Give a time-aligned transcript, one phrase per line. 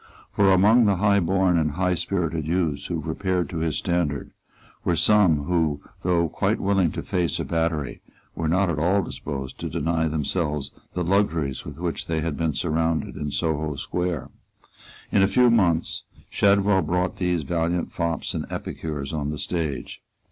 [0.33, 4.31] For among the high born and high spirited youths who repaired to his standard
[4.83, 8.01] were some who, though quite willing to face a battery,
[8.33, 12.53] were not at all disposed to deny themselves the luxuries with which they had been
[12.53, 14.31] surrounded in Soho Square.
[15.11, 20.01] In a few months Shadwell brought these valiant fops and epicures on the stage.